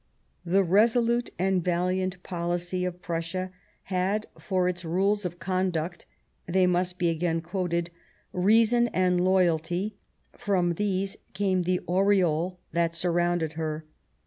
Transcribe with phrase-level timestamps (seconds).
[0.43, 3.51] The "resolute and valiant policy "of Prussia
[3.83, 6.07] had for its rules of conduct—
[6.51, 7.91] they must be again quoted
[8.51, 9.97] —"reason and loyalty,"
[10.33, 13.85] from these came the "aureole" that surrounded her.